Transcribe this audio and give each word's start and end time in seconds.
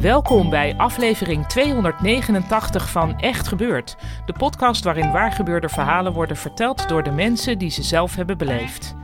Welkom 0.00 0.50
bij 0.50 0.74
aflevering 0.76 1.46
289 1.46 2.90
van 2.90 3.18
Echt 3.18 3.48
Gebeurd. 3.48 3.96
De 4.26 4.32
podcast 4.32 4.84
waarin 4.84 5.12
waargebeurde 5.12 5.68
verhalen 5.68 6.12
worden 6.12 6.36
verteld 6.36 6.88
door 6.88 7.02
de 7.02 7.10
mensen 7.10 7.58
die 7.58 7.70
ze 7.70 7.82
zelf 7.82 8.14
hebben 8.14 8.38
beleefd. 8.38 8.94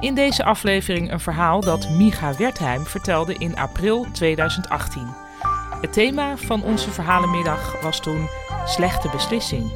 In 0.00 0.14
deze 0.14 0.44
aflevering 0.44 1.12
een 1.12 1.20
verhaal 1.20 1.60
dat 1.60 1.90
Micha 1.90 2.36
Wertheim 2.36 2.84
vertelde 2.84 3.34
in 3.34 3.56
april 3.56 4.06
2018. 4.12 5.08
Het 5.80 5.92
thema 5.92 6.36
van 6.36 6.62
onze 6.62 6.90
verhalenmiddag 6.90 7.80
was 7.82 8.00
toen 8.00 8.28
slechte 8.64 9.08
beslissing. 9.08 9.70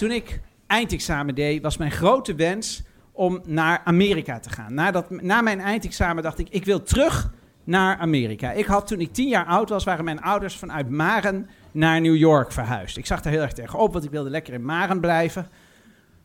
Toen 0.00 0.10
ik 0.10 0.40
eindexamen 0.66 1.34
deed, 1.34 1.62
was 1.62 1.76
mijn 1.76 1.90
grote 1.90 2.34
wens 2.34 2.82
om 3.12 3.40
naar 3.46 3.80
Amerika 3.84 4.38
te 4.38 4.50
gaan. 4.50 4.74
Na, 4.74 4.90
dat, 4.90 5.10
na 5.10 5.40
mijn 5.40 5.60
eindexamen 5.60 6.22
dacht 6.22 6.38
ik, 6.38 6.48
ik 6.48 6.64
wil 6.64 6.82
terug 6.82 7.30
naar 7.64 7.98
Amerika. 7.98 8.52
Ik 8.52 8.64
had 8.64 8.86
toen 8.86 9.00
ik 9.00 9.12
tien 9.12 9.28
jaar 9.28 9.44
oud 9.44 9.68
was, 9.68 9.84
waren 9.84 10.04
mijn 10.04 10.20
ouders 10.20 10.56
vanuit 10.56 10.90
Maren 10.90 11.48
naar 11.70 12.00
New 12.00 12.16
York 12.16 12.52
verhuisd. 12.52 12.96
Ik 12.96 13.06
zag 13.06 13.22
daar 13.22 13.32
heel 13.32 13.42
erg 13.42 13.52
tegen 13.52 13.78
op, 13.78 13.92
want 13.92 14.04
ik 14.04 14.10
wilde 14.10 14.30
lekker 14.30 14.54
in 14.54 14.64
Maren 14.64 15.00
blijven. 15.00 15.48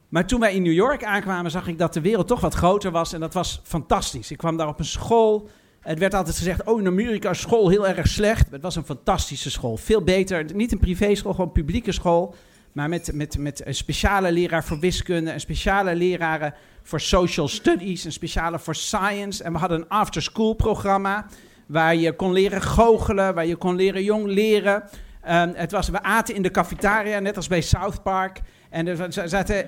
Maar 0.10 0.28
toen 0.28 0.40
wij 0.40 0.54
in 0.56 0.62
New 0.62 0.74
York 0.74 1.04
aankwamen, 1.04 1.52
zag 1.52 1.68
ik 1.68 1.78
dat 1.78 1.94
de 1.94 2.02
wereld 2.02 2.28
toch 2.28 2.42
wat 2.42 2.54
groter 2.54 2.92
was. 2.92 3.14
En 3.14 3.20
dat 3.20 3.34
was 3.34 3.62
fantastisch. 3.64 4.32
Ik 4.32 4.38
kwam 4.38 4.58
daar 4.58 4.68
op 4.68 4.80
een 4.80 4.86
school. 4.86 5.50
Het 5.80 6.00
werd 6.00 6.14
altijd 6.14 6.38
gezegd, 6.38 6.64
oh 6.64 6.80
in 6.80 6.88
Amerika 6.88 7.30
is 7.30 7.40
school 7.40 7.70
heel 7.70 7.88
erg 7.88 8.08
slecht. 8.08 8.52
Het 8.52 8.62
was 8.62 8.76
een 8.76 8.86
fantastische 8.86 9.52
school. 9.52 9.78
Veel 9.78 10.02
beter, 10.02 10.54
niet 10.54 10.72
een 10.72 10.80
privéschool, 10.80 11.32
gewoon 11.32 11.48
een 11.48 11.54
publieke 11.54 11.92
school. 11.92 12.36
Maar 12.76 12.90
met, 12.90 13.12
met, 13.14 13.38
met 13.38 13.66
een 13.66 13.76
speciale 13.76 14.32
leraar 14.32 14.64
voor 14.64 14.80
wiskunde, 14.80 15.34
een 15.34 15.40
speciale 15.40 15.96
leraren 15.96 16.54
voor 16.84 17.00
social 17.00 17.48
studies, 17.48 18.04
een 18.04 18.12
speciale 18.12 18.60
voor 18.60 18.76
science. 18.76 19.44
En 19.44 19.52
we 19.52 19.58
hadden 19.58 19.80
een 19.80 19.90
after-school 19.90 20.54
programma 20.54 21.26
waar 21.66 21.96
je 21.96 22.14
kon 22.14 22.32
leren 22.32 22.62
goochelen, 22.62 23.34
waar 23.34 23.46
je 23.46 23.56
kon 23.56 23.76
leren 23.76 24.04
jong 24.04 24.26
leren. 24.26 24.84
Ehm, 25.22 25.52
het 25.54 25.72
was, 25.72 25.90
we 25.90 26.04
aten 26.04 26.36
in 26.36 26.42
de 26.42 26.52
cafetaria, 26.52 27.20
net 27.20 27.36
als 27.36 27.48
bij 27.48 27.62
South 27.62 28.04
Park. 28.04 28.42
En 28.70 28.88
er 28.88 29.14
zaten, 29.30 29.66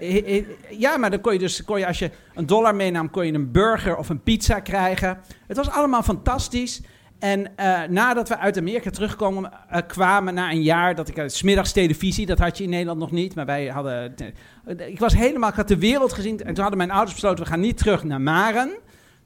ja, 0.77 0.97
maar 0.97 1.09
dan 1.09 1.21
kon 1.21 1.33
je 1.33 1.39
dus, 1.39 1.63
kon 1.63 1.79
je, 1.79 1.87
als 1.87 1.99
je 1.99 2.11
een 2.33 2.45
dollar 2.45 2.75
meenam, 2.75 3.09
kon 3.09 3.25
je 3.25 3.33
een 3.33 3.51
burger 3.51 3.97
of 3.97 4.09
een 4.09 4.23
pizza 4.23 4.59
krijgen. 4.59 5.19
Het 5.47 5.57
was 5.57 5.69
allemaal 5.69 6.03
fantastisch. 6.03 6.81
En 7.19 7.55
eh, 7.55 7.83
nadat 7.89 8.29
we 8.29 8.37
uit 8.37 8.57
Amerika 8.57 8.89
terugkwamen, 8.89 9.51
eh, 9.69 9.81
kwamen 9.87 10.33
na 10.33 10.51
een 10.51 10.61
jaar 10.61 10.95
dat 10.95 11.07
ik 11.07 11.17
uh, 11.17 11.27
smiddags 11.27 11.71
televisie, 11.71 12.25
dat 12.25 12.39
had 12.39 12.57
je 12.57 12.63
in 12.63 12.69
Nederland 12.69 12.99
nog 12.99 13.11
niet, 13.11 13.35
maar 13.35 13.45
wij 13.45 13.67
hadden, 13.67 14.15
eh, 14.15 14.87
ik 14.87 14.99
was 14.99 15.15
helemaal, 15.15 15.49
ik 15.49 15.55
had 15.55 15.67
de 15.67 15.77
wereld 15.77 16.13
gezien 16.13 16.39
en 16.39 16.53
toen 16.53 16.61
hadden 16.61 16.77
mijn 16.77 16.91
ouders 16.91 17.13
besloten, 17.13 17.43
we 17.43 17.49
gaan 17.49 17.59
niet 17.59 17.77
terug 17.77 18.03
naar 18.03 18.21
Maren, 18.21 18.77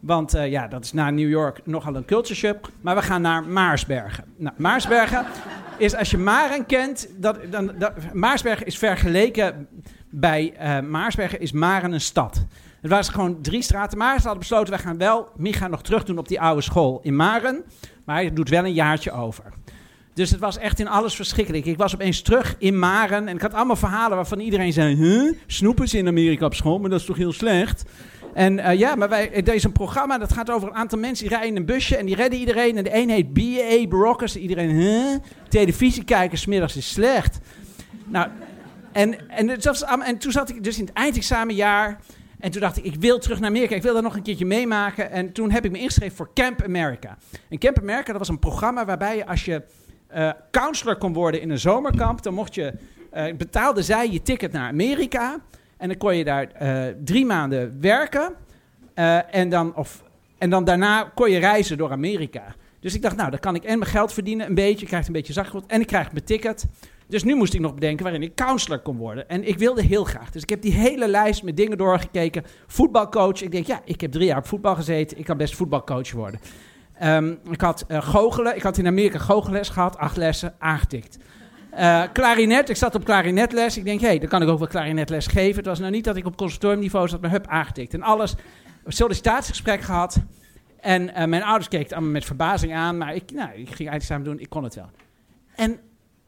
want 0.02 0.34
eh, 0.34 0.52
ja, 0.52 0.68
dat 0.68 0.84
is 0.84 0.94
na 0.94 1.10
New 1.10 1.30
York 1.30 1.62
nogal 1.64 1.96
een 1.96 2.06
culture 2.06 2.60
maar 2.82 2.96
we 2.96 3.02
gaan 3.02 3.22
naar 3.22 3.44
Maarsbergen. 3.44 4.24
Nou, 4.36 4.56
Maarsbergen 4.58 5.26
is, 5.78 5.96
als 5.96 6.12
je 6.12 6.18
Maren 6.18 6.66
kent, 6.66 7.10
dat, 7.18 7.38
dan, 7.50 7.72
Maarsbergen 8.14 8.66
is 8.66 8.78
vergeleken 8.78 9.68
bij 10.10 10.54
eh, 10.58 10.80
Maarsbergen 10.80 11.40
is 11.40 11.52
Maren 11.52 11.92
een 11.92 12.02
stad. 12.02 12.46
Het 12.82 12.90
waren 12.90 13.06
gewoon 13.06 13.42
drie 13.42 13.62
straten. 13.62 13.98
Maar 13.98 14.16
ze 14.16 14.22
hadden 14.22 14.40
besloten, 14.40 14.70
wij 14.70 14.84
gaan 14.84 14.98
wel 14.98 15.30
Micha 15.36 15.68
nog 15.68 15.82
terug 15.82 16.04
doen 16.04 16.18
op 16.18 16.28
die 16.28 16.42
oude 16.42 16.62
school 16.62 17.00
in 17.04 17.16
Maren. 17.16 17.64
Maar 18.06 18.16
hij 18.16 18.34
doet 18.34 18.50
wel 18.50 18.66
een 18.66 18.74
jaartje 18.74 19.12
over. 19.12 19.44
Dus 20.14 20.30
het 20.30 20.40
was 20.40 20.58
echt 20.58 20.80
in 20.80 20.88
alles 20.88 21.16
verschrikkelijk. 21.16 21.66
Ik 21.66 21.78
was 21.78 21.94
opeens 21.94 22.22
terug 22.22 22.56
in 22.58 22.80
Maren 22.80 23.28
en 23.28 23.36
ik 23.36 23.42
had 23.42 23.54
allemaal 23.54 23.76
verhalen 23.76 24.16
waarvan 24.16 24.40
iedereen 24.40 24.74
zei... 24.74 24.96
Huh? 24.96 25.34
Snoepen 25.48 25.88
ze 25.88 25.98
in 25.98 26.08
Amerika 26.08 26.46
op 26.46 26.54
school, 26.54 26.80
maar 26.80 26.90
dat 26.90 27.00
is 27.00 27.06
toch 27.06 27.18
heel 27.18 27.32
slecht? 27.32 27.84
En 28.34 28.58
uh, 28.58 28.74
ja, 28.74 28.96
maar 28.96 29.10
wij, 29.10 29.28
is 29.28 29.64
een 29.64 29.72
programma 29.72 30.18
dat 30.18 30.34
gaat 30.34 30.50
over 30.50 30.68
een 30.68 30.76
aantal 30.76 31.00
mensen 31.00 31.28
die 31.28 31.34
rijden 31.34 31.56
in 31.56 31.62
een 31.62 31.66
busje 31.66 31.98
en 31.98 32.06
die 32.06 32.16
redden 32.16 32.40
iedereen. 32.40 32.78
En 32.78 32.84
de 32.84 32.96
een 32.96 33.10
heet 33.10 33.34
B.A. 33.34 33.88
Brockers. 33.88 34.36
Iedereen, 34.36 34.70
huh? 34.70 35.16
Televisie 35.50 36.04
kijken 36.04 36.38
smiddags 36.38 36.76
is 36.76 36.92
slecht. 36.92 37.40
Nou, 38.06 38.28
en, 38.92 39.30
en, 39.30 39.60
was, 39.62 39.84
en 39.84 40.18
toen 40.18 40.32
zat 40.32 40.50
ik 40.50 40.64
dus 40.64 40.80
in 40.80 40.86
het 40.86 40.94
eindexamenjaar... 40.94 42.00
En 42.42 42.52
toen 42.52 42.62
dacht 42.62 42.78
ik, 42.78 42.84
ik 42.84 42.96
wil 42.96 43.20
terug 43.20 43.40
naar 43.40 43.50
Amerika. 43.50 43.76
Ik 43.76 43.82
wil 43.82 43.94
dat 43.94 44.04
nog 44.04 44.16
een 44.16 44.22
keertje 44.22 44.46
meemaken. 44.46 45.12
En 45.12 45.32
toen 45.32 45.52
heb 45.52 45.66
ik 45.66 45.72
me 45.72 45.80
ingeschreven 45.80 46.16
voor 46.16 46.30
Camp 46.34 46.64
America. 46.64 47.18
En 47.50 47.58
Camp 47.58 47.80
America, 47.80 48.12
dat 48.12 48.18
was 48.18 48.30
een 48.30 48.40
programma 48.40 48.86
waarbij 48.86 49.18
je 49.18 49.26
als 49.26 49.46
je 49.46 49.64
uh, 50.16 50.32
counselor 50.52 50.98
kon 50.98 51.14
worden 51.14 51.42
in 51.42 51.50
een 51.50 51.60
zomerkamp... 51.60 52.24
dan 52.24 52.34
mocht 52.34 52.56
je, 52.56 52.74
uh, 53.14 53.36
betaalde 53.36 53.84
zij 53.84 54.10
je 54.10 54.22
ticket 54.22 54.52
naar 54.52 54.68
Amerika. 54.68 55.38
En 55.78 55.88
dan 55.88 55.98
kon 55.98 56.16
je 56.16 56.24
daar 56.24 56.48
uh, 56.62 56.94
drie 57.04 57.26
maanden 57.26 57.78
werken. 57.82 58.34
En, 59.32 59.50
dan, 59.50 59.76
of, 59.76 60.04
en 60.38 60.50
dan 60.50 60.64
daarna 60.64 61.12
kon 61.16 61.32
je 61.32 61.40
reizen 61.40 61.78
door 61.78 61.92
Amerika. 61.92 62.56
Dus 62.80 62.96
ik 62.96 63.02
dacht, 63.02 63.16
nou, 63.16 63.30
dan 63.30 63.40
kan 63.40 63.56
ik 63.56 63.64
en 63.64 63.80
mijn 63.80 63.92
geld 63.92 64.14
verdienen 64.14 64.48
een 64.48 64.56
beetje. 64.56 64.82
Ik 64.82 64.88
krijg 64.88 65.08
een 65.08 65.14
beetje 65.14 65.34
zakgeld 65.34 65.66
en 65.66 65.82
ik 65.82 65.88
krijg 65.88 66.12
mijn 66.12 66.26
ticket. 66.26 66.66
Dus 67.12 67.24
nu 67.24 67.36
moest 67.36 67.54
ik 67.54 67.60
nog 67.60 67.74
bedenken 67.74 68.04
waarin 68.04 68.24
ik 68.24 68.36
counselor 68.36 68.80
kon 68.80 68.98
worden. 68.98 69.30
En 69.30 69.48
ik 69.48 69.58
wilde 69.58 69.82
heel 69.82 70.04
graag. 70.04 70.32
Dus 70.32 70.42
ik 70.42 70.50
heb 70.50 70.62
die 70.62 70.74
hele 70.74 71.08
lijst 71.08 71.44
met 71.44 71.58
dingen 71.58 71.78
doorgekeken. 71.78 72.44
Voetbalcoach. 72.68 73.42
Ik 73.42 73.52
denk, 73.52 73.66
ja, 73.66 73.82
ik 73.86 74.02
heb 74.02 74.12
drie 74.12 74.26
jaar 74.26 74.38
op 74.38 74.48
voetbal 74.48 74.76
gezeten. 74.76 75.18
Ik 75.18 75.26
kan 75.26 75.38
best 75.38 75.56
voetbalcoach 75.56 76.12
worden. 76.12 76.40
Um, 77.04 77.40
ik 77.50 77.62
had 77.62 77.86
uh, 77.88 78.02
goochelen. 78.02 78.56
Ik 78.56 78.62
had 78.62 78.78
in 78.78 78.88
Amerika 78.88 79.20
goochelles 79.20 79.70
gehad. 79.70 79.98
Acht 79.98 80.18
lessen, 80.18 80.54
aangetikt. 80.60 81.18
Uh, 81.74 82.04
klarinet. 82.14 82.70
Ik 82.70 82.76
zat 82.76 82.96
op 82.96 83.04
klarinetles. 83.04 83.78
Ik 83.78 83.84
denk, 83.84 84.02
hé, 84.02 84.08
hey, 84.08 84.20
dan 84.20 84.30
kan 84.30 84.42
ik 84.42 84.48
ook 84.48 84.60
wel 84.60 84.68
klarinetles 84.68 85.28
geven. 85.28 85.56
Het 85.56 85.66
was 85.66 85.80
nou 85.80 85.92
niet 85.92 86.04
dat 86.04 86.16
ik 86.16 86.26
op 86.26 86.38
conservatoriumniveau 86.38 87.08
zat, 87.08 87.22
maar 87.22 87.32
hup, 87.32 87.48
aangetikt. 87.48 87.94
En 87.94 88.02
alles. 88.02 88.36
Sollicitatiegesprek 88.86 89.82
gehad. 89.82 90.18
En 90.80 91.02
uh, 91.02 91.26
mijn 91.26 91.44
ouders 91.44 91.68
keken 91.68 91.92
allemaal 91.96 92.12
met 92.12 92.26
verbazing 92.26 92.74
aan. 92.74 92.98
Maar 92.98 93.16
ik, 93.16 93.32
nou, 93.32 93.50
ik 93.54 93.70
ging 93.70 93.90
eindexamen 93.90 94.26
doen. 94.26 94.40
Ik 94.40 94.50
kon 94.50 94.64
het 94.64 94.76
wel. 94.76 94.90
En 95.56 95.80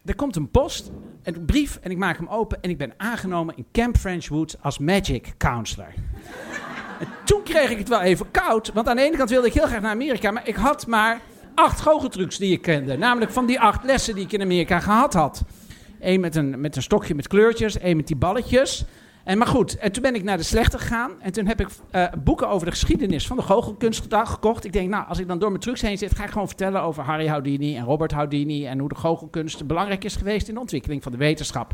er 0.06 0.16
komt 0.16 0.36
een 0.36 0.52
post, 0.52 0.92
een 1.24 1.46
brief, 1.46 1.80
en 1.82 1.92
ik 1.92 1.98
maak 1.98 2.18
hem 2.18 2.28
open 2.28 2.62
en 2.62 2.70
ik 2.70 2.78
ben 2.78 2.94
aangenomen 2.98 3.58
in 3.58 3.66
Camp 3.72 3.98
French 3.98 4.28
Woods 4.28 4.56
als 4.62 4.78
Magic 4.78 5.34
Counselor. 5.38 5.94
en 7.00 7.08
toen 7.26 7.44
kreeg 7.44 7.70
ik 7.70 7.78
het 7.78 7.90
wel 7.90 8.02
even 8.02 8.32
koud, 8.32 8.72
want 8.74 8.88
aan 8.88 8.96
de 8.96 9.02
ene 9.02 9.18
kant 9.18 9.30
wilde 9.30 9.48
ik 9.48 9.54
heel 9.54 9.68
graag 9.68 9.82
naar 9.82 9.92
Amerika, 9.92 10.32
maar 10.32 10.48
ik 10.48 10.56
had 10.56 10.88
maar 10.88 11.22
acht 11.56 11.82
goocheltrucs 11.82 12.38
die 12.38 12.52
ik 12.52 12.62
kende. 12.62 12.98
Namelijk 12.98 13.32
van 13.32 13.46
die 13.46 13.60
acht 13.60 13.84
lessen 13.84 14.16
die 14.16 14.24
ik 14.24 14.32
in 14.32 14.42
Amerika 14.42 14.80
gehad 14.80 15.14
had. 15.14 15.44
Eén 16.00 16.20
met 16.20 16.36
een, 16.36 16.62
met 16.62 16.76
een 16.76 16.82
stokje 16.82 17.16
met 17.16 17.28
kleurtjes, 17.28 17.78
één 17.78 17.98
met 17.98 18.08
die 18.08 18.16
balletjes. 18.16 18.86
En 19.24 19.38
maar 19.38 19.48
goed, 19.48 19.78
en 19.78 19.92
toen 19.92 20.02
ben 20.02 20.16
ik 20.16 20.24
naar 20.24 20.38
de 20.38 20.44
slechte 20.44 20.78
gegaan. 20.78 21.12
En 21.22 21.32
toen 21.32 21.46
heb 21.46 21.60
ik 21.62 21.68
uh, 21.92 22.06
boeken 22.24 22.50
over 22.50 22.66
de 22.66 22.72
geschiedenis 22.72 23.28
van 23.28 23.38
de 23.38 23.44
goochelkunst 23.44 24.06
gekocht. 24.10 24.66
Ik 24.66 24.74
denk, 24.74 24.90
nou, 24.90 25.08
als 25.08 25.20
ik 25.20 25.28
dan 25.28 25.40
door 25.40 25.50
mijn 25.50 25.62
trucs 25.62 25.82
heen 25.82 25.98
zit, 25.98 26.16
ga 26.16 26.24
ik 26.24 26.30
gewoon 26.30 26.48
vertellen 26.48 26.82
over 26.82 27.04
Harry 27.04 27.28
Houdini 27.28 27.76
en 27.78 27.86
Robert 27.86 28.12
Houdini. 28.12 28.66
En 28.66 28.80
hoe 28.80 28.90
de 28.90 28.96
goochelkunst 28.96 29.68
belangrijk 29.68 30.04
is 30.04 30.16
geweest 30.16 30.48
in 30.48 30.54
de 30.54 30.60
ontwikkeling 30.60 31.04
van 31.04 31.12
de 31.12 31.18
wetenschap. 31.18 31.74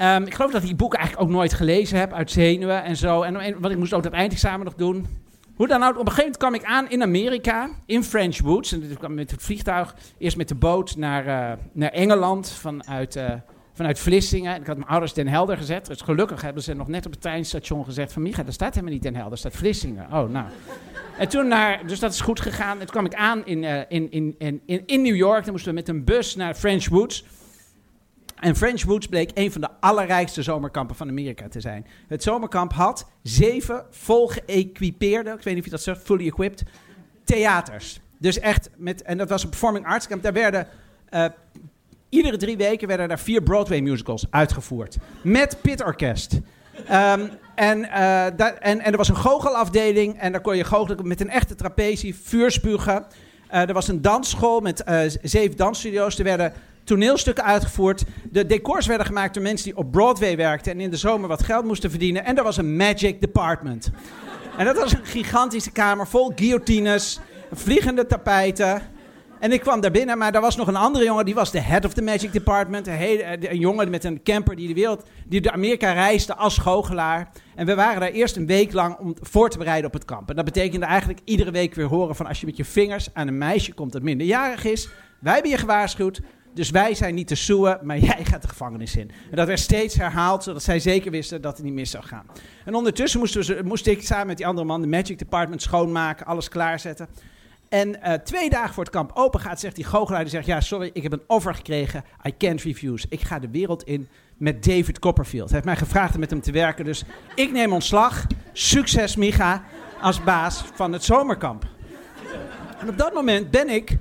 Um, 0.00 0.22
ik 0.22 0.34
geloof 0.34 0.50
dat 0.50 0.60
ik 0.60 0.66
die 0.66 0.76
boeken 0.76 0.98
eigenlijk 0.98 1.28
ook 1.28 1.36
nooit 1.36 1.52
gelezen 1.52 1.98
heb, 1.98 2.12
uit 2.12 2.30
zenuwen 2.30 2.84
en 2.84 2.96
zo. 2.96 3.22
En, 3.22 3.36
en 3.36 3.60
want 3.60 3.72
ik 3.72 3.78
moest 3.78 3.92
ook 3.92 4.02
dat 4.02 4.12
eindexamen 4.12 4.64
nog 4.64 4.74
doen. 4.74 5.06
Hoe 5.54 5.68
dan 5.68 5.82
ook, 5.82 5.98
op 5.98 6.06
een 6.06 6.12
gegeven 6.12 6.22
moment 6.22 6.36
kwam 6.36 6.54
ik 6.54 6.64
aan 6.64 6.90
in 6.90 7.02
Amerika, 7.02 7.70
in 7.86 8.04
French 8.04 8.40
Woods. 8.40 8.72
En 8.72 8.90
ik 8.90 8.98
kwam 8.98 9.14
met 9.14 9.30
het 9.30 9.42
vliegtuig, 9.42 9.96
eerst 10.18 10.36
met 10.36 10.48
de 10.48 10.54
boot 10.54 10.96
naar, 10.96 11.26
uh, 11.26 11.58
naar 11.72 11.90
Engeland 11.90 12.50
vanuit... 12.50 13.16
Uh, 13.16 13.32
vanuit 13.72 13.98
Vlissingen. 13.98 14.60
Ik 14.60 14.66
had 14.66 14.76
mijn 14.76 14.88
ouders 14.88 15.12
Den 15.12 15.28
Helder 15.28 15.56
gezet. 15.56 15.86
Dus 15.86 16.00
gelukkig 16.00 16.42
hebben 16.42 16.62
ze 16.62 16.74
nog 16.74 16.88
net 16.88 17.06
op 17.06 17.12
het 17.12 17.20
treinstation 17.20 17.84
gezegd 17.84 18.12
van... 18.12 18.22
Micha, 18.22 18.42
daar 18.42 18.52
staat 18.52 18.74
helemaal 18.74 18.94
niet 18.94 19.02
Den 19.02 19.12
Helder, 19.14 19.30
daar 19.30 19.38
staat 19.38 19.56
Vlissingen. 19.56 20.04
Oh, 20.12 20.30
nou. 20.30 20.46
En 21.18 21.28
toen 21.28 21.48
naar... 21.48 21.86
Dus 21.86 21.98
dat 21.98 22.12
is 22.12 22.20
goed 22.20 22.40
gegaan. 22.40 22.72
En 22.72 22.78
toen 22.78 22.86
kwam 22.86 23.04
ik 23.04 23.14
aan 23.14 23.46
in, 23.46 23.62
uh, 23.62 23.80
in, 23.88 24.10
in, 24.10 24.34
in, 24.66 24.82
in 24.86 25.02
New 25.02 25.16
York. 25.16 25.42
Dan 25.42 25.52
moesten 25.52 25.70
we 25.70 25.78
met 25.78 25.88
een 25.88 26.04
bus 26.04 26.36
naar 26.36 26.54
French 26.54 26.88
Woods. 26.88 27.24
En 28.42 28.56
French 28.56 28.84
Woods 28.84 29.06
bleek 29.06 29.30
een 29.34 29.52
van 29.52 29.60
de 29.60 29.68
allerrijkste 29.80 30.42
zomerkampen 30.42 30.96
van 30.96 31.08
Amerika 31.08 31.48
te 31.48 31.60
zijn. 31.60 31.86
Het 32.08 32.22
zomerkamp 32.22 32.72
had 32.72 33.10
zeven 33.22 33.84
vol 33.90 34.26
geëquipeerde, 34.26 35.30
ik 35.30 35.42
weet 35.42 35.54
niet 35.54 35.58
of 35.58 35.64
je 35.64 35.70
dat 35.70 35.82
zegt, 35.82 36.02
fully 36.02 36.26
equipped, 36.26 36.62
theaters. 37.24 38.00
Dus 38.18 38.38
echt, 38.38 38.70
met, 38.76 39.02
en 39.02 39.18
dat 39.18 39.28
was 39.28 39.42
een 39.42 39.48
performing 39.48 39.86
arts 39.86 40.06
camp. 40.06 40.22
Daar 40.22 40.32
werden, 40.32 40.68
uh, 41.10 41.24
iedere 42.12 42.36
drie 42.36 42.56
weken 42.56 42.88
werden 42.88 43.08
daar 43.08 43.18
vier 43.18 43.42
Broadway 43.42 43.80
musicals 43.80 44.26
uitgevoerd. 44.30 44.96
Met 45.22 45.56
pitorkest. 45.62 46.40
Um, 46.90 47.30
en, 47.54 47.78
uh, 47.78 48.24
en, 48.24 48.60
en 48.60 48.84
er 48.84 48.96
was 48.96 49.08
een 49.08 49.16
goochelafdeling 49.16 50.18
en 50.18 50.32
daar 50.32 50.40
kon 50.40 50.56
je 50.56 50.64
goochelen 50.64 51.08
met 51.08 51.20
een 51.20 51.30
echte 51.30 51.54
trapezie, 51.54 52.14
vuurspugen. 52.14 53.06
Uh, 53.52 53.68
er 53.68 53.72
was 53.72 53.88
een 53.88 54.02
dansschool 54.02 54.60
met 54.60 54.84
zeven 55.22 55.56
dansstudio's. 55.56 56.18
Er 56.18 56.24
werden 56.24 56.52
toneelstukken 56.84 57.44
uitgevoerd. 57.44 58.04
De 58.30 58.46
decors 58.46 58.86
werden 58.86 59.06
gemaakt 59.06 59.34
door 59.34 59.42
mensen 59.42 59.66
die 59.66 59.76
op 59.76 59.90
Broadway 59.90 60.36
werkten 60.36 60.72
en 60.72 60.80
in 60.80 60.90
de 60.90 60.96
zomer 60.96 61.28
wat 61.28 61.42
geld 61.42 61.64
moesten 61.64 61.90
verdienen. 61.90 62.24
En 62.24 62.36
er 62.36 62.44
was 62.44 62.56
een 62.56 62.76
magic 62.76 63.20
department. 63.20 63.90
en 64.56 64.64
dat 64.64 64.76
was 64.76 64.92
een 64.92 65.04
gigantische 65.04 65.70
kamer 65.70 66.06
vol 66.06 66.32
guillotines, 66.34 67.20
vliegende 67.52 68.06
tapijten. 68.06 68.82
En 69.42 69.52
ik 69.52 69.60
kwam 69.60 69.80
daar 69.80 69.90
binnen, 69.90 70.18
maar 70.18 70.32
daar 70.32 70.40
was 70.40 70.56
nog 70.56 70.68
een 70.68 70.76
andere 70.76 71.04
jongen, 71.04 71.24
die 71.24 71.34
was 71.34 71.50
de 71.50 71.60
head 71.60 71.84
of 71.84 71.92
the 71.92 72.02
magic 72.02 72.32
department. 72.32 72.86
Een, 72.86 72.92
hele, 72.92 73.50
een 73.50 73.58
jongen 73.58 73.90
met 73.90 74.04
een 74.04 74.22
camper 74.22 74.56
die 74.56 74.68
de 74.68 74.74
wereld, 74.74 75.04
die 75.26 75.40
de 75.40 75.52
Amerika 75.52 75.92
reisde 75.92 76.34
als 76.34 76.58
goochelaar. 76.58 77.30
En 77.54 77.66
we 77.66 77.74
waren 77.74 78.00
daar 78.00 78.10
eerst 78.10 78.36
een 78.36 78.46
week 78.46 78.72
lang 78.72 78.96
om 78.98 79.14
voor 79.20 79.50
te 79.50 79.58
bereiden 79.58 79.86
op 79.86 79.92
het 79.92 80.04
kamp. 80.04 80.28
En 80.28 80.36
dat 80.36 80.44
betekende 80.44 80.86
eigenlijk 80.86 81.20
iedere 81.24 81.50
week 81.50 81.74
weer 81.74 81.86
horen 81.86 82.16
van 82.16 82.26
als 82.26 82.40
je 82.40 82.46
met 82.46 82.56
je 82.56 82.64
vingers 82.64 83.08
aan 83.12 83.28
een 83.28 83.38
meisje 83.38 83.72
komt 83.72 83.92
dat 83.92 84.02
minderjarig 84.02 84.64
is. 84.64 84.88
Wij 85.20 85.32
hebben 85.32 85.50
je 85.50 85.58
gewaarschuwd. 85.58 86.20
Dus 86.54 86.70
wij 86.70 86.94
zijn 86.94 87.14
niet 87.14 87.28
te 87.28 87.34
soeën, 87.34 87.78
maar 87.82 87.98
jij 88.12 88.24
gaat 88.24 88.42
de 88.42 88.48
gevangenis 88.48 88.96
in. 88.96 89.10
En 89.30 89.36
dat 89.36 89.46
werd 89.46 89.60
steeds 89.60 89.94
herhaald, 89.94 90.42
zodat 90.42 90.62
zij 90.62 90.80
zeker 90.80 91.10
wisten 91.10 91.42
dat 91.42 91.56
het 91.56 91.64
niet 91.64 91.74
mis 91.74 91.90
zou 91.90 92.04
gaan. 92.04 92.26
En 92.64 92.74
ondertussen 92.74 93.20
moesten 93.20 93.66
moest 93.66 93.86
ik 93.86 94.02
samen 94.02 94.26
met 94.26 94.36
die 94.36 94.46
andere 94.46 94.66
man 94.66 94.80
de 94.80 94.86
Magic 94.86 95.18
Department 95.18 95.62
schoonmaken, 95.62 96.26
alles 96.26 96.48
klaarzetten. 96.48 97.08
En 97.72 97.88
uh, 97.88 98.12
twee 98.12 98.50
dagen 98.50 98.74
voor 98.74 98.84
het 98.84 98.92
kamp 98.92 99.10
open 99.14 99.40
gaat, 99.40 99.60
zegt 99.60 99.76
die 99.76 99.84
goochelaar, 99.84 100.28
zegt, 100.28 100.46
ja, 100.46 100.60
sorry, 100.60 100.90
ik 100.92 101.02
heb 101.02 101.12
een 101.12 101.22
offer 101.26 101.54
gekregen, 101.54 102.04
I 102.26 102.36
can't 102.36 102.62
refuse. 102.62 103.06
Ik 103.08 103.20
ga 103.20 103.38
de 103.38 103.48
wereld 103.50 103.82
in 103.82 104.08
met 104.36 104.64
David 104.64 104.98
Copperfield. 104.98 105.50
Hij 105.50 105.54
heeft 105.54 105.64
mij 105.64 105.76
gevraagd 105.76 106.14
om 106.14 106.20
met 106.20 106.30
hem 106.30 106.40
te 106.40 106.52
werken, 106.52 106.84
dus 106.84 107.04
ik 107.34 107.52
neem 107.52 107.72
ontslag. 107.72 108.26
Succes, 108.52 109.16
Micha, 109.16 109.64
als 110.00 110.24
baas 110.24 110.64
van 110.74 110.92
het 110.92 111.04
zomerkamp. 111.04 111.66
En 112.78 112.88
op 112.88 112.98
dat 112.98 113.14
moment 113.14 113.50
ben 113.50 113.68
ik 113.68 113.96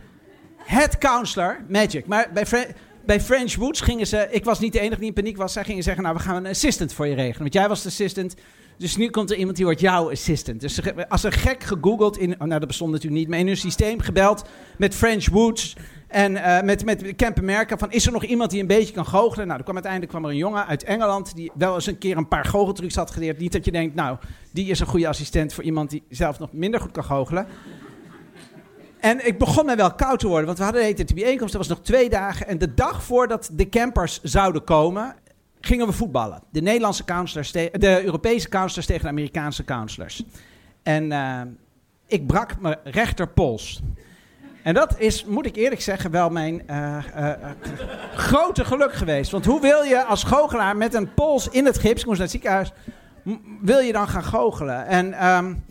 het 0.58 0.98
counselor 0.98 1.60
Magic. 1.68 2.06
Maar 2.06 2.30
bij, 2.34 2.46
bij 3.06 3.22
French 3.22 3.56
Woods 3.56 3.82
gingen 3.82 4.08
ze... 4.08 4.28
Ik 4.32 4.44
was 4.44 4.60
niet 4.60 4.74
de 4.74 4.80
enige 4.80 5.00
die 5.00 5.08
in 5.08 5.14
paniek 5.14 5.38
was. 5.38 5.54
Zij 5.54 5.64
gingen 5.64 5.84
zeggen, 5.84 6.04
nou, 6.04 6.16
we 6.16 6.22
gaan 6.22 6.36
een 6.36 6.48
assistant 6.48 6.94
voor 6.94 7.08
je 7.08 7.16
regelen. 7.16 7.40
Want 7.40 7.54
jij 7.54 7.68
was 7.68 7.82
de 7.82 7.90
assistant. 7.90 8.36
Dus 8.82 8.98
nu 8.98 9.10
komt 9.10 9.32
er 9.32 9.38
iemand 9.38 9.56
die 9.56 9.66
wordt 9.66 9.80
jouw 9.80 10.12
assistant. 10.12 10.62
Dus 10.62 10.80
als 11.10 11.24
er 11.24 11.32
gek 11.32 11.64
gegoogeld 11.64 12.18
in... 12.18 12.34
Oh, 12.34 12.40
nou, 12.40 12.60
dat 12.60 12.68
bestond 12.68 12.92
natuurlijk 12.92 13.20
niet. 13.20 13.30
Maar 13.30 13.40
in 13.40 13.48
hun 13.48 13.58
systeem 13.58 14.00
gebeld 14.00 14.44
met 14.78 14.96
French 14.96 15.30
Woods... 15.30 15.76
En 16.08 16.32
uh, 16.32 16.62
met, 16.62 16.86
met 16.86 17.16
Camp 17.16 17.38
America 17.38 17.78
van, 17.78 17.92
is 17.92 18.06
er 18.06 18.12
nog 18.12 18.24
iemand 18.24 18.52
die 18.52 18.62
een 18.62 18.68
beetje 18.68 18.94
kan 18.94 19.06
goochelen? 19.06 19.46
Nou, 19.46 19.58
er 19.58 19.64
kwam 19.64 19.76
uiteindelijk 19.76 20.12
kwam 20.12 20.26
er 20.26 20.32
een 20.32 20.38
jongen 20.38 20.68
uit 20.68 20.84
Engeland... 20.84 21.36
die 21.36 21.52
wel 21.54 21.76
eens 21.76 21.86
een 21.86 21.98
keer 21.98 22.18
een 22.18 22.28
paar 22.28 22.46
goocheltrucs 22.46 22.96
had 22.96 23.12
geleerd. 23.12 23.40
Niet 23.40 23.52
dat 23.52 23.66
je 23.66 23.72
denkt, 23.72 23.96
nou, 23.96 24.18
die 24.52 24.70
is 24.70 24.80
een 24.80 24.88
goede 24.88 25.08
assistent... 25.08 25.54
voor 25.54 25.64
iemand 25.64 25.90
die 25.90 26.04
zelf 26.10 26.40
nog 26.40 26.54
minder 26.54 26.80
goed 26.80 26.92
kan 26.92 27.04
goochelen. 27.04 27.48
En 29.00 29.28
ik 29.28 29.38
begon 29.38 29.66
me 29.66 29.76
wel 29.76 29.94
koud 29.94 30.20
te 30.20 30.28
worden, 30.28 30.46
want 30.46 30.58
we 30.58 30.64
hadden 30.64 30.96
de 30.96 31.14
bijeenkomst, 31.14 31.54
dat 31.54 31.68
was 31.68 31.78
nog 31.78 31.86
twee 31.86 32.10
dagen. 32.10 32.48
En 32.48 32.58
de 32.58 32.74
dag 32.74 33.04
voordat 33.04 33.50
de 33.54 33.70
campers 33.70 34.22
zouden 34.22 34.64
komen, 34.64 35.16
gingen 35.62 35.88
we 35.88 35.94
voetballen. 35.94 36.42
De 36.52 36.62
Nederlandse 36.62 37.04
counselors, 37.04 37.52
de 37.52 38.02
Europese 38.04 38.50
counselors 38.50 38.88
tegen 38.88 39.04
de 39.04 39.10
Amerikaanse 39.10 39.64
counselors. 39.64 40.24
En 40.84 41.12
uh, 41.12 41.42
ik 42.08 42.28
brak 42.28 42.60
mijn 42.60 42.78
rechterpols. 42.84 43.82
En 44.64 44.74
dat 44.74 45.00
is, 45.00 45.26
moet 45.26 45.46
ik 45.46 45.56
eerlijk 45.56 45.82
zeggen, 45.82 46.12
wel 46.12 46.30
mijn 46.30 46.64
uh, 46.70 46.98
uh, 47.18 47.32
grote 48.16 48.66
geluk 48.66 48.94
geweest. 48.94 49.32
Want 49.32 49.46
hoe 49.46 49.62
wil 49.62 49.82
je 49.82 50.04
als 50.04 50.24
goochelaar 50.24 50.78
met 50.78 50.94
een 50.94 51.14
pols 51.14 51.48
in 51.48 51.66
het 51.66 51.78
gips, 51.78 52.02
ik 52.02 52.06
moest 52.06 52.20
naar 52.20 52.28
het 52.28 52.36
ziekenhuis, 52.36 52.72
wil 53.62 53.80
je 53.80 53.92
dan 53.92 54.08
gaan 54.08 54.24
goochelen? 54.24 54.88
En 54.88 55.28
um, 55.28 55.64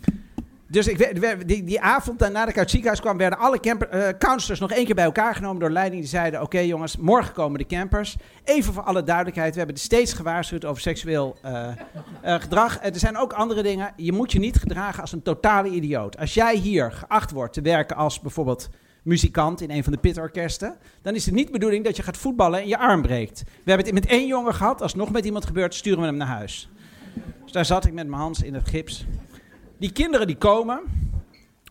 dus 0.70 0.86
ik, 0.86 1.20
die, 1.46 1.64
die 1.64 1.80
avond 1.80 2.18
nadat 2.18 2.40
ik 2.40 2.46
uit 2.46 2.56
het 2.56 2.70
ziekenhuis 2.70 3.00
kwam, 3.00 3.16
werden 3.16 3.38
alle 3.38 3.60
camper, 3.60 3.94
uh, 3.94 4.08
counselors 4.18 4.60
nog 4.60 4.72
één 4.72 4.84
keer 4.84 4.94
bij 4.94 5.04
elkaar 5.04 5.34
genomen 5.34 5.60
door 5.60 5.70
leiding. 5.70 6.00
Die 6.00 6.10
zeiden: 6.10 6.42
Oké 6.42 6.58
jongens, 6.58 6.96
morgen 6.96 7.32
komen 7.32 7.58
de 7.58 7.66
campers. 7.66 8.16
Even 8.44 8.72
voor 8.72 8.82
alle 8.82 9.02
duidelijkheid: 9.02 9.52
we 9.52 9.58
hebben 9.58 9.76
steeds 9.76 10.12
gewaarschuwd 10.12 10.64
over 10.64 10.82
seksueel 10.82 11.36
uh, 11.44 11.68
uh, 12.24 12.34
gedrag. 12.34 12.78
er 12.82 12.98
zijn 12.98 13.16
ook 13.16 13.32
andere 13.32 13.62
dingen. 13.62 13.92
Je 13.96 14.12
moet 14.12 14.32
je 14.32 14.38
niet 14.38 14.56
gedragen 14.56 15.00
als 15.00 15.12
een 15.12 15.22
totale 15.22 15.68
idioot. 15.68 16.18
Als 16.18 16.34
jij 16.34 16.56
hier 16.56 16.92
geacht 16.92 17.30
wordt 17.30 17.52
te 17.52 17.62
werken 17.62 17.96
als 17.96 18.20
bijvoorbeeld 18.20 18.68
muzikant 19.02 19.60
in 19.60 19.70
een 19.70 19.84
van 19.84 19.92
de 19.92 19.98
pitorkesten, 19.98 20.76
dan 21.02 21.14
is 21.14 21.24
het 21.24 21.34
niet 21.34 21.46
de 21.46 21.52
bedoeling 21.52 21.84
dat 21.84 21.96
je 21.96 22.02
gaat 22.02 22.16
voetballen 22.16 22.60
en 22.60 22.68
je 22.68 22.78
arm 22.78 23.02
breekt. 23.02 23.42
We 23.44 23.70
hebben 23.70 23.86
het 23.86 23.94
met 23.94 24.06
één 24.06 24.26
jongen 24.26 24.54
gehad. 24.54 24.82
Als 24.82 24.92
het 24.92 25.00
nog 25.00 25.10
met 25.10 25.24
iemand 25.24 25.46
gebeurt, 25.46 25.74
sturen 25.74 26.00
we 26.00 26.06
hem 26.06 26.16
naar 26.16 26.26
huis. 26.26 26.68
Dus 27.42 27.52
daar 27.52 27.64
zat 27.64 27.84
ik 27.84 27.92
met 27.92 28.06
mijn 28.06 28.20
Hans 28.20 28.42
in 28.42 28.54
het 28.54 28.68
gips. 28.68 29.06
Die 29.80 29.92
kinderen 29.92 30.26
die 30.26 30.36
komen. 30.36 30.80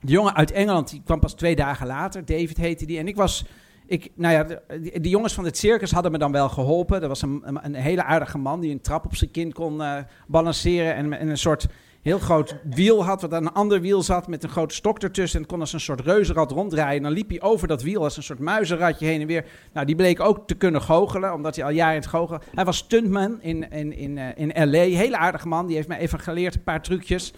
De 0.01 0.11
jongen 0.11 0.35
uit 0.35 0.51
Engeland 0.51 0.89
die 0.89 1.01
kwam 1.05 1.19
pas 1.19 1.33
twee 1.33 1.55
dagen 1.55 1.87
later. 1.87 2.25
David 2.25 2.57
heette 2.57 2.85
die. 2.85 2.97
En 2.97 3.07
ik 3.07 3.15
was. 3.15 3.45
Ik, 3.85 4.11
nou 4.15 4.33
ja, 4.33 4.43
de, 4.43 4.99
de 5.01 5.09
jongens 5.09 5.33
van 5.33 5.45
het 5.45 5.57
circus 5.57 5.91
hadden 5.91 6.11
me 6.11 6.17
dan 6.17 6.31
wel 6.31 6.49
geholpen. 6.49 7.01
Er 7.01 7.07
was 7.07 7.21
een, 7.21 7.43
een, 7.45 7.73
hele 7.73 8.03
aardige 8.03 8.37
man 8.37 8.59
die 8.59 8.71
een 8.71 8.81
trap 8.81 9.05
op 9.05 9.15
zijn 9.15 9.31
kind 9.31 9.53
kon 9.53 9.81
uh, 9.81 9.95
balanceren. 10.27 10.95
En, 10.95 11.13
en, 11.13 11.27
een 11.27 11.37
soort 11.37 11.67
heel 12.01 12.19
groot 12.19 12.55
wiel 12.63 13.03
had, 13.03 13.21
wat 13.21 13.33
aan 13.33 13.45
een 13.45 13.53
ander 13.53 13.81
wiel 13.81 14.01
zat 14.01 14.27
met 14.27 14.43
een 14.43 14.49
grote 14.49 14.75
stok 14.75 14.99
ertussen. 14.99 15.41
En 15.41 15.45
kon 15.45 15.59
als 15.59 15.73
een 15.73 15.79
soort 15.79 16.01
reuzenrad 16.01 16.51
ronddraaien. 16.51 16.97
En 16.97 17.03
dan 17.03 17.11
liep 17.11 17.29
hij 17.29 17.41
over 17.41 17.67
dat 17.67 17.81
wiel 17.81 18.03
als 18.03 18.17
een 18.17 18.23
soort 18.23 18.39
muizenradje 18.39 19.05
heen 19.05 19.21
en 19.21 19.27
weer. 19.27 19.45
Nou, 19.73 19.85
die 19.85 19.95
bleek 19.95 20.19
ook 20.19 20.47
te 20.47 20.55
kunnen 20.55 20.81
goochelen, 20.81 21.33
omdat 21.33 21.55
hij 21.55 21.65
al 21.65 21.71
jaren 21.71 21.95
het 21.95 22.07
goochelen... 22.07 22.41
Hij 22.53 22.65
was 22.65 22.77
stuntman 22.77 23.41
in, 23.41 23.71
in, 23.71 23.93
in, 23.93 24.17
uh, 24.17 24.25
in 24.35 24.69
L.A. 24.69 24.97
Hele 24.97 25.17
aardige 25.17 25.47
man, 25.47 25.67
die 25.67 25.75
heeft 25.75 25.87
mij 25.87 25.99
even 25.99 26.19
geleerd, 26.19 26.55
een 26.55 26.63
paar 26.63 26.81
trucjes. 26.81 27.33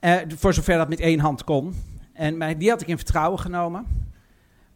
Uh, 0.00 0.14
voor 0.36 0.54
zover 0.54 0.76
dat 0.76 0.88
met 0.88 1.00
één 1.00 1.18
hand 1.18 1.44
kon. 1.44 1.74
En 2.12 2.58
die 2.58 2.70
had 2.70 2.80
ik 2.80 2.88
in 2.88 2.96
vertrouwen 2.96 3.40
genomen. 3.40 3.86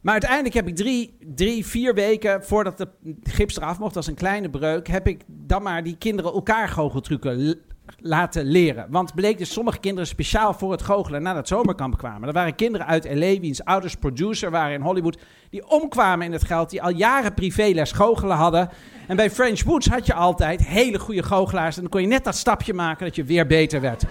Maar 0.01 0.13
uiteindelijk 0.13 0.53
heb 0.53 0.67
ik 0.67 0.75
drie, 0.75 1.17
drie, 1.35 1.65
vier 1.65 1.93
weken 1.93 2.43
voordat 2.43 2.77
de 2.77 2.87
gips 3.23 3.57
eraf 3.57 3.79
mocht, 3.79 3.95
als 3.95 4.07
een 4.07 4.15
kleine 4.15 4.49
breuk, 4.49 4.87
heb 4.87 5.07
ik 5.07 5.23
dan 5.27 5.63
maar 5.63 5.83
die 5.83 5.97
kinderen 5.97 6.33
elkaar 6.33 6.67
goocheltrucken 6.67 7.59
laten 7.97 8.45
leren. 8.45 8.87
Want 8.89 9.15
bleek 9.15 9.37
dus 9.37 9.53
sommige 9.53 9.79
kinderen 9.79 10.07
speciaal 10.07 10.53
voor 10.53 10.71
het 10.71 10.81
goochelen 10.81 11.21
naar 11.21 11.33
dat 11.33 11.47
zomerkamp 11.47 11.97
kwamen. 11.97 12.27
Er 12.27 12.33
waren 12.33 12.55
kinderen 12.55 12.87
uit 12.87 13.05
L.A. 13.05 13.39
wiens 13.39 13.65
ouders 13.65 13.95
producer 13.95 14.51
waren 14.51 14.73
in 14.73 14.81
Hollywood, 14.81 15.17
die 15.49 15.69
omkwamen 15.69 16.25
in 16.25 16.31
het 16.31 16.45
geld, 16.45 16.69
die 16.69 16.83
al 16.83 16.91
jaren 16.91 17.33
privéles 17.33 17.91
goochelen 17.91 18.37
hadden. 18.37 18.69
En 19.07 19.15
bij 19.15 19.31
French 19.31 19.63
Woods 19.63 19.87
had 19.87 20.05
je 20.05 20.13
altijd 20.13 20.65
hele 20.65 20.99
goede 20.99 21.23
goochelaars 21.23 21.75
en 21.75 21.81
dan 21.81 21.91
kon 21.91 22.01
je 22.01 22.07
net 22.07 22.23
dat 22.23 22.35
stapje 22.35 22.73
maken 22.73 23.05
dat 23.05 23.15
je 23.15 23.23
weer 23.23 23.47
beter 23.47 23.81
werd. 23.81 24.03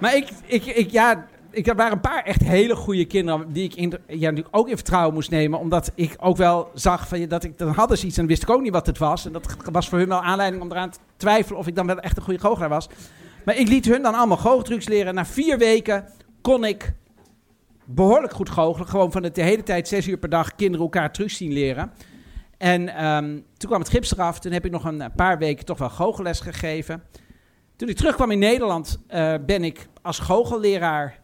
Maar 0.00 0.16
ik, 0.16 0.28
ik, 0.46 0.64
ik, 0.64 0.90
ja, 0.90 1.26
ik, 1.50 1.66
er 1.66 1.74
waren 1.74 1.92
een 1.92 2.00
paar 2.00 2.24
echt 2.24 2.42
hele 2.42 2.76
goede 2.76 3.04
kinderen 3.04 3.52
die 3.52 3.64
ik 3.64 3.98
ja, 4.06 4.30
natuurlijk 4.30 4.56
ook 4.56 4.68
in 4.68 4.76
vertrouwen 4.76 5.14
moest 5.14 5.30
nemen. 5.30 5.58
Omdat 5.58 5.92
ik 5.94 6.16
ook 6.18 6.36
wel 6.36 6.70
zag 6.74 7.08
van, 7.08 7.28
dat 7.28 7.44
ik, 7.44 7.58
dan 7.58 7.68
hadden 7.68 7.98
ze 7.98 8.06
iets 8.06 8.18
en 8.18 8.26
wist 8.26 8.42
ik 8.42 8.50
ook 8.50 8.62
niet 8.62 8.72
wat 8.72 8.86
het 8.86 8.98
was. 8.98 9.26
En 9.26 9.32
dat 9.32 9.56
was 9.72 9.88
voor 9.88 9.98
hun 9.98 10.08
wel 10.08 10.22
aanleiding 10.22 10.62
om 10.62 10.70
eraan 10.70 10.90
te 10.90 10.98
twijfelen 11.16 11.58
of 11.58 11.66
ik 11.66 11.74
dan 11.74 11.86
wel 11.86 11.98
echt 11.98 12.16
een 12.16 12.22
goede 12.22 12.40
goochelaar 12.40 12.68
was. 12.68 12.88
Maar 13.44 13.56
ik 13.56 13.68
liet 13.68 13.84
hun 13.84 14.02
dan 14.02 14.14
allemaal 14.14 14.36
goocheltrucs 14.36 14.88
leren. 14.88 15.14
Na 15.14 15.24
vier 15.24 15.58
weken 15.58 16.04
kon 16.40 16.64
ik 16.64 16.92
behoorlijk 17.84 18.32
goed 18.32 18.50
goochelen. 18.50 18.88
Gewoon 18.88 19.12
van 19.12 19.22
de 19.22 19.42
hele 19.42 19.62
tijd 19.62 19.88
zes 19.88 20.06
uur 20.06 20.18
per 20.18 20.28
dag 20.28 20.54
kinderen 20.54 20.84
elkaar 20.84 21.12
trucs 21.12 21.36
zien 21.36 21.52
leren. 21.52 21.92
En 22.58 23.04
um, 23.04 23.44
toen 23.56 23.68
kwam 23.68 23.80
het 23.80 23.90
gips 23.90 24.12
eraf. 24.12 24.38
Toen 24.38 24.52
heb 24.52 24.64
ik 24.64 24.70
nog 24.70 24.84
een 24.84 25.12
paar 25.16 25.38
weken 25.38 25.64
toch 25.64 25.78
wel 25.78 25.90
goochelles 25.90 26.40
gegeven. 26.40 27.02
Toen 27.76 27.88
ik 27.88 27.96
terugkwam 27.96 28.30
in 28.30 28.38
Nederland, 28.38 29.00
uh, 29.14 29.34
ben 29.46 29.64
ik 29.64 29.88
als 30.02 30.18
goochelleraar. 30.18 31.18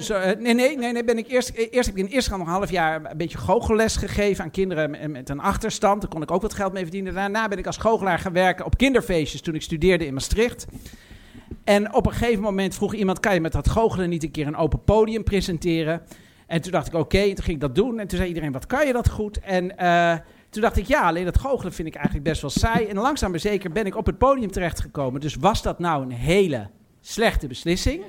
Zo, 0.00 0.14
uh, 0.14 0.24
nee, 0.38 0.54
nee, 0.54 0.76
nee, 0.76 1.04
ben 1.04 1.18
ik 1.18 1.28
eerst, 1.28 1.50
eerst 1.50 1.86
heb 1.88 1.96
ik 1.96 2.04
in 2.04 2.10
eerste 2.10 2.30
nog 2.30 2.40
een 2.40 2.46
half 2.46 2.70
jaar 2.70 3.10
een 3.10 3.16
beetje 3.16 3.38
goochelles 3.38 3.96
gegeven 3.96 4.44
aan 4.44 4.50
kinderen 4.50 4.90
met, 4.90 5.10
met, 5.10 5.28
een 5.28 5.40
achterstand. 5.40 6.00
Daar 6.00 6.10
kon 6.10 6.22
ik 6.22 6.30
ook 6.30 6.42
wat 6.42 6.54
geld 6.54 6.72
mee 6.72 6.82
verdienen. 6.82 7.14
Daarna 7.14 7.48
ben 7.48 7.58
ik 7.58 7.66
als 7.66 7.76
goochelaar 7.76 8.18
gaan 8.18 8.32
werken 8.32 8.64
op 8.64 8.76
kinderfeestjes 8.76 9.40
toen 9.40 9.54
ik 9.54 9.62
studeerde 9.62 10.06
in 10.06 10.14
Maastricht. 10.14 10.66
En 11.64 11.94
op 11.94 12.06
een 12.06 12.12
gegeven 12.12 12.42
moment 12.42 12.74
vroeg 12.74 12.94
iemand: 12.94 13.20
kan 13.20 13.34
je 13.34 13.40
met 13.40 13.52
dat 13.52 13.68
goochelen 13.68 14.08
niet 14.08 14.22
een 14.22 14.30
keer 14.30 14.46
een 14.46 14.56
open 14.56 14.84
podium 14.84 15.24
presenteren? 15.24 16.02
En 16.46 16.60
toen 16.60 16.72
dacht 16.72 16.86
ik: 16.86 16.94
oké, 16.94 17.02
okay. 17.02 17.34
toen 17.34 17.44
ging 17.44 17.56
ik 17.56 17.60
dat 17.60 17.74
doen. 17.74 17.98
En 17.98 18.06
toen 18.06 18.18
zei 18.18 18.28
iedereen: 18.28 18.52
wat 18.52 18.66
kan 18.66 18.86
je 18.86 18.92
dat 18.92 19.08
goed? 19.08 19.40
En 19.40 19.74
toen 20.52 20.62
dacht 20.62 20.76
ik, 20.76 20.86
ja, 20.86 21.02
alleen 21.02 21.24
dat 21.24 21.38
goochelen 21.38 21.72
vind 21.72 21.88
ik 21.88 21.94
eigenlijk 21.94 22.24
best 22.24 22.40
wel 22.40 22.50
saai. 22.50 22.86
En 22.86 22.96
langzaam 22.96 23.30
maar 23.30 23.40
zeker 23.40 23.72
ben 23.72 23.86
ik 23.86 23.96
op 23.96 24.06
het 24.06 24.18
podium 24.18 24.50
terechtgekomen. 24.50 25.20
Dus 25.20 25.34
was 25.34 25.62
dat 25.62 25.78
nou 25.78 26.02
een 26.02 26.10
hele 26.10 26.68
slechte 27.02 27.46
beslissing? 27.46 28.02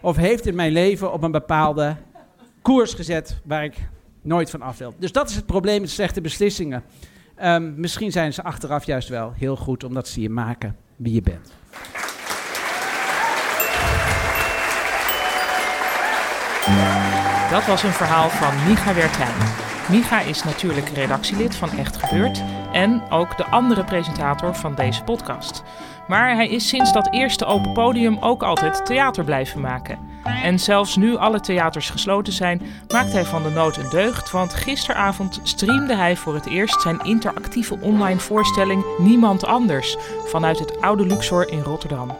Of 0.00 0.16
heeft 0.16 0.44
het 0.44 0.54
mijn 0.54 0.72
leven 0.72 1.12
op 1.12 1.22
een 1.22 1.30
bepaalde 1.30 1.96
koers 2.62 2.94
gezet 2.94 3.40
waar 3.44 3.64
ik 3.64 3.74
nooit 4.22 4.50
van 4.50 4.62
af 4.62 4.78
wil? 4.78 4.94
Dus 4.98 5.12
dat 5.12 5.30
is 5.30 5.36
het 5.36 5.46
probleem 5.46 5.80
met 5.80 5.90
slechte 5.90 6.20
beslissingen. 6.20 6.82
Ehm, 7.34 7.80
misschien 7.80 8.12
zijn 8.12 8.32
ze 8.32 8.42
achteraf 8.42 8.84
juist 8.84 9.08
wel 9.08 9.32
heel 9.36 9.56
goed, 9.56 9.84
omdat 9.84 10.08
ze 10.08 10.20
je 10.20 10.30
maken 10.30 10.76
wie 10.96 11.14
je 11.14 11.22
bent. 11.22 11.52
Dat 17.50 17.66
was 17.66 17.82
een 17.82 17.92
verhaal 17.92 18.28
van 18.28 18.54
Micha 18.68 18.94
Wertheim. 18.94 19.36
Micha 19.90 20.20
is 20.20 20.44
natuurlijk 20.44 20.88
redactielid 20.88 21.56
van 21.56 21.70
Echt 21.70 21.96
Gebeurd 21.96 22.42
en 22.78 23.02
ook 23.10 23.36
de 23.36 23.44
andere 23.44 23.84
presentator 23.84 24.54
van 24.54 24.74
deze 24.74 25.02
podcast. 25.02 25.62
Maar 26.08 26.34
hij 26.34 26.48
is 26.48 26.68
sinds 26.68 26.92
dat 26.92 27.12
eerste 27.12 27.44
open 27.44 27.72
podium 27.72 28.18
ook 28.20 28.42
altijd 28.42 28.86
theater 28.86 29.24
blijven 29.24 29.60
maken. 29.60 29.98
En 30.42 30.58
zelfs 30.58 30.96
nu 30.96 31.16
alle 31.16 31.40
theaters 31.40 31.90
gesloten 31.90 32.32
zijn, 32.32 32.62
maakt 32.88 33.12
hij 33.12 33.24
van 33.24 33.42
de 33.42 33.48
nood 33.48 33.76
een 33.76 33.90
deugd. 33.90 34.30
Want 34.30 34.54
gisteravond 34.54 35.40
streamde 35.42 35.94
hij 35.94 36.16
voor 36.16 36.34
het 36.34 36.46
eerst 36.46 36.80
zijn 36.80 37.00
interactieve 37.04 37.78
online 37.80 38.20
voorstelling 38.20 38.84
Niemand 38.98 39.46
Anders 39.46 39.96
vanuit 40.24 40.58
het 40.58 40.80
oude 40.80 41.06
Luxor 41.06 41.50
in 41.50 41.62
Rotterdam. 41.62 42.16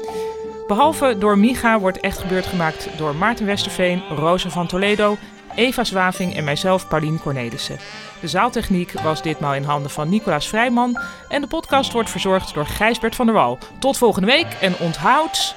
Behalve 0.66 1.16
door 1.18 1.38
Miga 1.38 1.78
wordt 1.78 2.00
echt 2.00 2.18
gebeurd 2.18 2.47
gemaakt 2.47 2.88
door 2.97 3.14
Maarten 3.14 3.47
Westerveen, 3.47 4.02
Rosa 4.09 4.49
van 4.49 4.66
Toledo, 4.66 5.16
Eva 5.54 5.85
Zwaving 5.85 6.37
en 6.37 6.44
mijzelf, 6.44 6.88
Paulien 6.88 7.21
Cornelissen. 7.21 7.78
De 8.21 8.28
zaaltechniek 8.28 8.92
was 8.92 9.23
ditmaal 9.23 9.54
in 9.54 9.64
handen 9.64 9.90
van 9.90 10.09
Nicolaas 10.09 10.49
Vrijman 10.49 11.00
en 11.28 11.40
de 11.40 11.47
podcast 11.47 11.92
wordt 11.92 12.11
verzorgd 12.11 12.54
door 12.54 12.66
Gijsbert 12.66 13.14
van 13.14 13.26
der 13.26 13.35
Wal. 13.35 13.59
Tot 13.78 13.97
volgende 13.97 14.26
week 14.26 14.56
en 14.61 14.75
onthoud, 14.78 15.54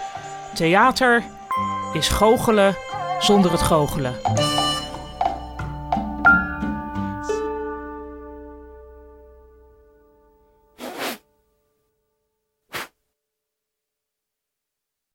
theater 0.53 1.23
is 1.93 2.07
goochelen 2.07 2.75
zonder 3.19 3.51
het 3.51 3.61
goochelen. 3.61 4.64